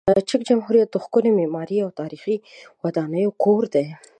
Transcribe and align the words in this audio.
چک 0.29 0.41
جمهوریت 0.49 0.89
د 0.91 0.95
ښکلې 1.03 1.31
معماري 1.39 1.77
او 1.85 1.89
تاریخي 2.01 2.35
ودانۍ 2.83 3.23
کور 3.43 3.63
دی. 3.73 3.85